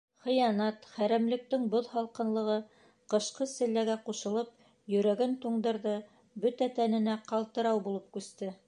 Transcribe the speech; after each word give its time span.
Хыянат, 0.25 0.85
хәрәмлектең 0.93 1.67
боҙ 1.73 1.89
һалҡынлығы, 1.97 2.55
ҡышҡы 3.15 3.47
селләгә 3.53 3.99
ҡушылып, 4.09 4.51
йөрәген 4.95 5.37
туңдырҙы, 5.45 5.95
бөтә 6.47 6.71
тәненә 6.81 7.21
ҡалтырау 7.33 7.89
булып 7.89 8.13
күсте. 8.19 8.55